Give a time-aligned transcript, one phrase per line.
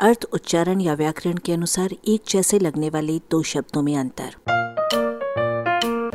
[0.00, 4.34] अर्थ उच्चारण या व्याकरण के अनुसार एक जैसे लगने वाले दो शब्दों में अंतर।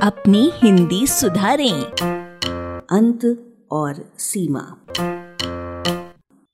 [0.02, 1.84] अपनी हिंदी सुधारें।
[2.92, 4.86] अंत और सीमा।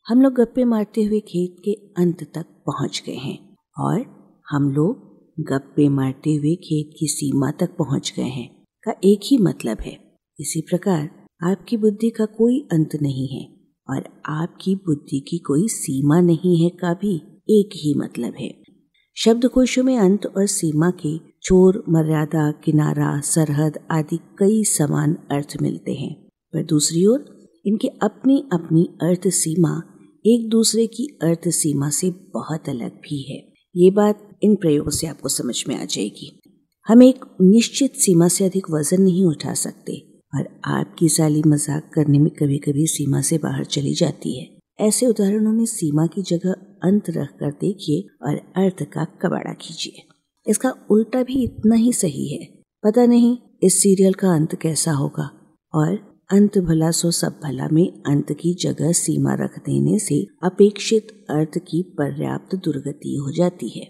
[0.07, 4.05] हम लोग गप्पे मारते हुए खेत के अंत तक पहुँच गए हैं और
[4.49, 4.95] हम लोग
[5.39, 10.15] गप्पे मारते हुए खेत की सीमा तक पहुँच गए हैं। का एक ही मतलब है।
[10.39, 13.56] इसी प्रकार आपकी बुद्धि का कोई अंत नहीं है।
[13.89, 17.15] और आपकी बुद्धि की कोई सीमा नहीं है का भी
[17.49, 18.63] एक ही मतलब है।
[19.15, 25.93] शब्दकोशों में अंत और सीमा के चोर मर्यादा, किनारा, सरहद आदि कई समान अर्थ मिलते
[25.93, 29.81] हैं। पर दूसरी ओर, इनके अपनी अपनी अर्थ सीमा
[30.25, 35.07] एक दूसरे की अर्थ सीमा से बहुत अलग भी है। ये बात इन प्रयोगों से
[35.07, 36.39] आपको समझ में आ जाएगी।
[36.87, 42.19] हम एक निश्चित सीमा से अधिक वज़न नहीं उठा सकते। और आपकी साली मज़ाक करने
[42.19, 44.47] में कभी कभी सीमा से बाहर चली जाती है।
[44.79, 46.51] ऐसे उदाहरणों में सीमा की जगह
[46.83, 50.03] अंत रख कर देखिए और अर्थ का कबाड़ा कीजिए।
[50.47, 52.45] इसका उल्टा भी इतना ही सही है।
[52.83, 55.29] पता नहीं इस सीरियल का अंत कैसा होगा
[55.73, 55.95] और
[56.31, 61.57] अंत भला सो सब भला में अंत की जगह सीमा रख देने से अपेक्षित अर्थ
[61.57, 63.85] की पर्याप्त दुर्गति हो जाती है।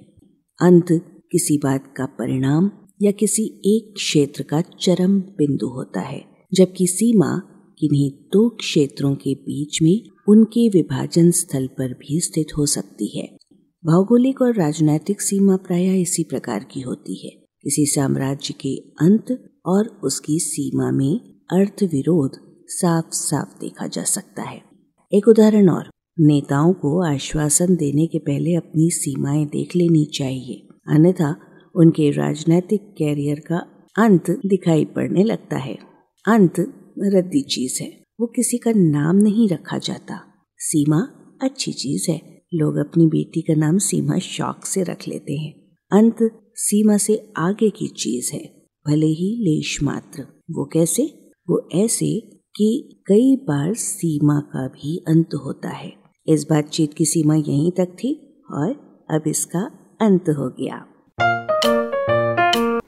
[0.60, 0.92] अंत
[1.32, 7.42] किसी बात का परिणाम या किसी एक क्षेत्र का चरम बिंदु होता है। जबकि सीमा
[7.80, 13.38] किन्हीं दो क्षेत्रों के बीच में उनके विभाजन स्थल पर भी स्थित हो सकती है।
[13.86, 17.32] भौगोलिक और राजनैतिक सीमा प्राय इसी प्रकार की होती है।
[17.64, 21.20] किसी साम्राज्य के अंत और उसकी सीमा में
[21.52, 22.32] अर्थ विरोध
[22.68, 24.62] साफ़ साफ़ देखा जा सकता है।
[25.14, 25.90] एक उदाहरण और,
[26.20, 31.36] नेताओं को आश्वासन देने के पहले अपनी सीमाएँ देख लेनी चाहिए, अन्यथा
[31.76, 33.58] उनके राजनैतिक कैरियर का
[33.98, 35.97] अंत दिखाई पड़ने लगता है।
[36.28, 36.54] अंत
[37.00, 40.20] रद्दी चीज़ है। वो किसी का नाम नहीं रखा जाता।
[40.58, 41.00] सीमा
[41.42, 46.16] अच्छी चीज़ है। लोग अपनी बेटी का नाम सीमा शौक से रख लेते हैं। अंत
[46.56, 51.32] सीमा से आगे की चीज़ है। भले ही लेश मात्र। वो कैसे?
[51.50, 52.20] वो ऐसे
[52.56, 55.94] कि कई बार सीमा का भी अंत होता है।
[56.28, 58.72] इस बातचीत की सीमा यहीं तक थी और
[59.10, 59.62] अब इसका
[60.02, 60.88] अंत हो गया।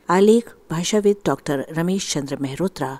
[0.09, 2.99] आलेख, भाषाविद डॉक्टर रमेश चंद्र मेहरोत्रा